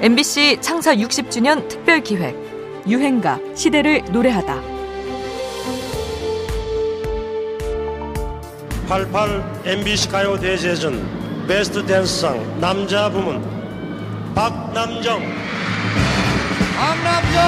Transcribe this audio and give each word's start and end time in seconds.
MBC 0.00 0.58
창사 0.60 0.94
60주년 0.94 1.66
특별 1.68 2.00
기획 2.00 2.36
유행가 2.86 3.40
시대를 3.56 4.04
노래하다. 4.12 4.62
88 8.88 9.62
MBC 9.64 10.08
가요 10.08 10.38
대제전 10.38 11.46
베스트 11.48 11.84
댄스상 11.84 12.60
남자 12.60 13.10
부문 13.10 13.42
박남정. 14.36 15.20
박남정! 16.76 17.42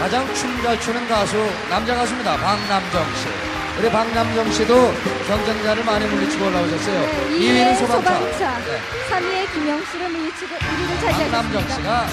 가장 0.00 0.34
춤 0.34 0.62
잘 0.62 0.80
추는 0.80 1.08
가수 1.08 1.36
남자 1.70 1.94
가수입니다. 1.94 2.36
박남정 2.36 3.04
씨 3.14 3.51
우리 3.78 3.90
박남정 3.90 4.52
씨도 4.52 4.92
경쟁자를 5.26 5.84
많이 5.84 6.06
물리치고 6.06 6.46
올라오셨어요 6.46 7.28
2위는 7.30 7.78
소방차, 7.78 8.58
네. 8.58 8.78
3위의 9.10 9.52
김영수를 9.52 10.08
물리치고 10.10 10.54
1위를 10.54 11.30
박남정 11.30 11.68
차지하셨습니다. 11.68 11.74
씨가 11.76 12.06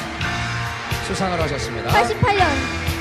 수상을 1.07 1.41
하셨습니다 1.41 1.89
88년 1.89 2.45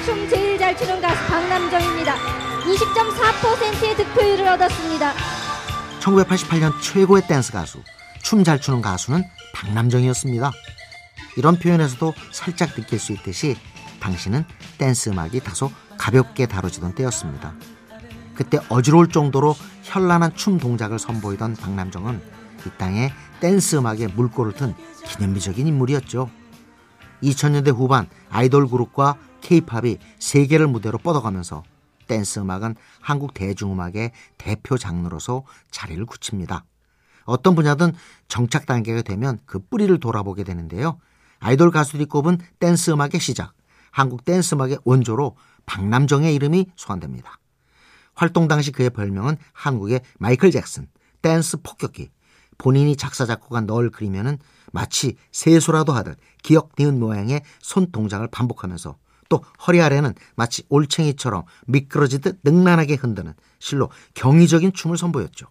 춤 0.05 0.29
제일 0.29 0.59
잘 0.59 0.77
추는 0.77 1.01
가수 1.03 1.23
박남정입니다. 1.27 2.15
20.4%의 2.17 3.97
득표율을 3.97 4.49
얻었습니다. 4.49 5.13
1988년 6.01 6.73
최고의 6.81 7.27
댄스 7.27 7.53
가수, 7.53 7.83
춤 8.23 8.43
잘 8.45 8.59
추는 8.59 8.81
가수는 8.81 9.23
박남정이었습니다. 9.55 10.51
이런 11.37 11.59
표현에서도 11.59 12.15
살짝 12.33 12.75
느낄 12.75 12.99
수 12.99 13.13
있듯이 13.13 13.57
당시는 14.01 14.45
댄스 14.79 15.11
음악이 15.11 15.41
다소 15.41 15.71
가볍게 15.99 16.47
다뤄지던 16.47 16.95
때였습니다. 16.95 17.53
그때 18.39 18.61
어지러울 18.69 19.09
정도로 19.09 19.57
현란한 19.83 20.37
춤 20.37 20.59
동작을 20.59 21.01
선보이던 21.01 21.57
박남정은 21.57 22.23
이 22.65 22.71
땅에 22.79 23.11
댄스 23.41 23.75
음악에 23.75 24.07
물꼬를 24.07 24.53
튼 24.53 24.77
기념비적인 25.05 25.67
인물이었죠. 25.67 26.31
2000년대 27.25 27.75
후반 27.75 28.09
아이돌 28.31 28.69
그룹과 28.69 29.17
케이팝이 29.41 29.99
세계를 30.21 30.69
무대로 30.69 30.99
뻗어가면서 30.99 31.65
댄스 32.07 32.39
음악은 32.39 32.77
한국 33.01 33.35
대중음악의 33.35 34.13
대표 34.39 34.79
장르로서 34.79 35.43
자리를 35.73 36.07
굳힙니다. 36.07 36.65
어떤 37.25 37.57
분야든 37.57 37.93
정착 38.29 38.67
단계가 38.67 39.03
되면 39.03 39.41
그 39.47 39.59
뿌리를 39.59 39.99
돌아보게 39.99 40.45
되는데요. 40.45 41.01
아이돌 41.41 41.73
가수들이 41.73 42.05
꼽은 42.05 42.39
댄스 42.61 42.93
음악의 42.93 43.19
시작, 43.19 43.55
한국 43.91 44.25
댄스 44.25 44.55
음악의 44.55 44.79
원조로 44.85 45.35
박남정의 45.67 46.33
이름이 46.37 46.67
소환됩니다. 46.77 47.41
활동 48.19 48.49
당시 48.49 48.73
그의 48.73 48.91
별명은 48.91 49.37
한국의 49.53 50.01
마이클 50.19 50.51
잭슨, 50.51 50.89
댄스 51.23 51.59
폭격기. 51.63 52.11
본인이 52.59 52.97
작사 52.97 53.25
작곡한 53.25 53.65
널 53.69 53.91
그리며는 53.91 54.39
마치 54.73 55.15
세수라도 55.31 55.93
하듯 55.93 56.19
기역 56.43 56.71
니은 56.77 56.99
모양의 56.99 57.43
손 57.61 57.93
동작을 57.93 58.27
반복하면서 58.27 58.97
또 59.29 59.45
허리 59.65 59.81
아래는 59.81 60.15
마치 60.35 60.65
올챙이처럼 60.69 61.45
미끄러지듯 61.69 62.41
능란하게 62.43 62.97
흔드는 62.97 63.35
실로 63.61 63.89
경이적인 64.15 64.73
춤을 64.73 64.99
선보였죠. 64.99 65.47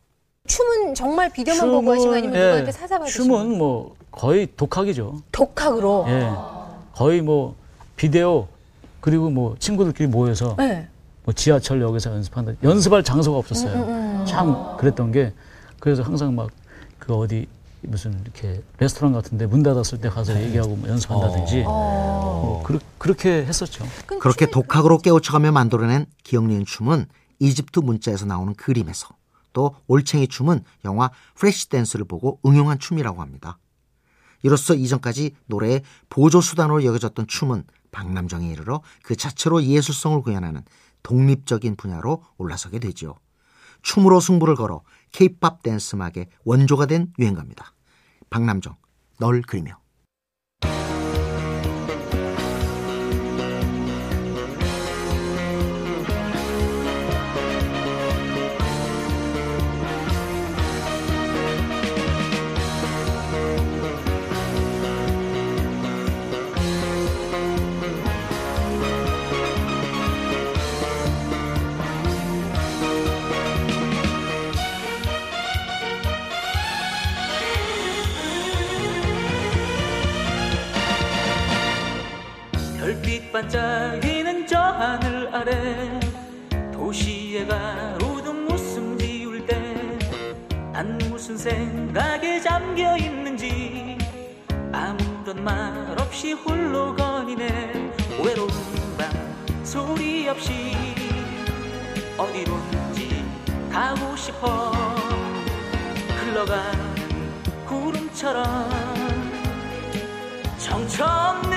춤은 0.48 0.94
정말 0.94 1.32
비디오만 1.32 1.72
보고 1.72 1.94
하신 1.94 2.10
거 2.10 2.16
아니면 2.18 2.36
예, 2.36 2.44
누구한테 2.44 2.72
사사받으신 2.74 3.30
거 3.30 3.38
춤은 3.38 3.58
뭐 3.58 3.96
거의 4.12 4.50
독학이죠. 4.58 5.22
독학으로. 5.32 6.06
예. 6.10 6.30
거의 6.94 7.22
뭐 7.22 7.56
비디오 7.96 8.50
그리고 9.00 9.30
뭐 9.30 9.56
친구들끼리 9.58 10.10
모여서 10.10 10.56
네. 10.58 10.90
뭐 11.28 11.34
지하철역에서 11.34 12.10
연습한다. 12.12 12.54
연습할 12.64 13.04
장소가 13.04 13.38
없었어요. 13.38 13.84
음, 13.84 14.26
참 14.26 14.78
그랬던 14.78 15.12
게 15.12 15.34
그래서 15.80 16.02
항상 16.02 16.34
막 16.34 16.50
그 17.08 17.16
어디 17.16 17.48
무슨 17.82 18.20
이렇게 18.22 18.62
레스토랑 18.80 19.14
같은데 19.14 19.46
문 19.46 19.64
닫았을 19.64 20.02
때 20.02 20.10
가서 20.10 20.40
얘기하고 20.44 20.76
뭐 20.76 20.90
연습한다든지 20.90 21.64
뭐 21.64 22.62
그르, 22.66 22.80
그렇게 22.98 23.46
했었죠. 23.46 23.86
그렇게 24.20 24.48
독학으로 24.48 24.98
깨우쳐가며 24.98 25.54
만들어낸 25.54 26.06
기억 26.24 26.46
니은 26.46 26.66
춤은 26.66 27.06
이집트 27.40 27.80
문자에서 27.80 28.26
나오는 28.26 28.54
그림에서 28.56 29.08
또 29.54 29.76
올챙이 29.88 30.28
춤은 30.28 30.64
영화 30.84 31.12
프레시 31.36 31.70
댄스를 31.70 32.06
보고 32.06 32.40
응용한 32.46 32.80
춤이라고 32.80 33.22
합니다. 33.22 33.58
이로써 34.44 34.74
이전까지 34.74 35.36
노래의 35.46 35.84
보조 36.10 36.42
수단으로 36.42 36.84
여겨졌던 36.84 37.28
춤은 37.28 37.64
박남정에 37.92 38.50
이르러 38.50 38.82
그 39.02 39.16
자체로 39.16 39.64
예술성을 39.64 40.22
구현하는 40.22 40.64
독립적인 41.08 41.78
분야로 41.78 42.22
올라서게 42.38 42.80
되죠. 42.80 43.16
춤으로 43.82 44.20
승부를 44.20 44.56
걸어 44.56 44.82
케이팝 45.14 45.64
댄스 45.64 45.96
음악의 45.96 46.28
원조가 46.44 46.86
된 46.86 47.14
유행가입니다. 47.18 47.74
박남정, 48.30 48.76
널 49.18 49.42
그리며. 49.42 49.80
반짝이는 83.38 84.48
저 84.48 84.58
하늘 84.58 85.30
아래 85.32 86.00
도시에 86.74 87.46
가로등 87.46 88.48
웃음 88.50 88.98
지울 88.98 89.46
때 89.46 89.78
난 90.74 90.98
무슨 91.10 91.38
생각에 91.38 92.40
잠겨 92.40 92.96
있는지 92.98 93.98
아무런 94.72 95.44
말 95.44 95.96
없이 96.00 96.34
홀로 96.34 96.96
거니네. 96.96 97.94
외로운 98.24 98.50
밤 98.98 99.64
소리 99.64 100.28
없이 100.30 100.76
어디론지 102.18 103.24
가고 103.72 104.16
싶어. 104.16 104.72
흘러가는 106.22 106.96
구름처럼 107.66 108.46
정처 110.60 111.06
없는 111.06 111.57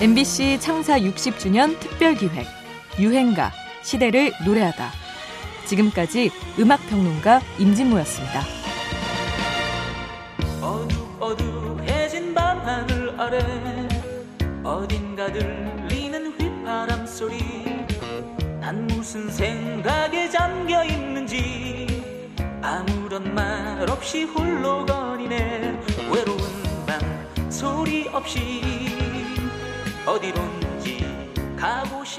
MBC 0.00 0.60
창사 0.60 0.96
60주년 1.00 1.76
특별 1.80 2.14
기획 2.14 2.46
유행가 3.00 3.50
시대를 3.82 4.30
노래하다. 4.46 4.92
지금까지 5.66 6.30
음악 6.60 6.78
평론가 6.88 7.40
임진모였습니다. 7.58 8.42
어두어두해진 10.62 12.32
밤하늘 12.32 13.20
아래 13.20 13.38
어딘가 14.62 15.32
들리는 15.32 16.32
휘파람 16.38 17.04
소리 17.04 17.38
난 18.60 18.86
무슨 18.86 19.28
생각에 19.28 20.30
잠겨 20.30 20.84
있는지 20.84 22.38
아무런 22.62 23.34
말 23.34 23.90
없이 23.90 24.22
홀로 24.22 24.86
거니네. 24.86 25.76
외로운 26.12 26.38
밤 26.86 27.50
소리 27.50 28.06
없이 28.12 28.87
어디론지 30.08 31.04
가고 31.54 32.02
싶 32.02 32.16